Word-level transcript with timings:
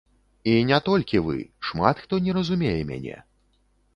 І 0.53 0.53
не 0.69 0.79
толькі 0.87 1.21
вы, 1.27 1.35
шмат 1.69 1.95
хто 2.05 2.19
не 2.27 2.31
разумее 2.37 2.75
мяне. 2.93 3.17